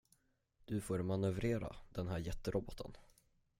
Du 0.65 0.81
får 0.81 0.99
manövrera 1.03 1.75
den 1.89 2.07
här 2.07 2.17
jätteroboten. 2.17 2.91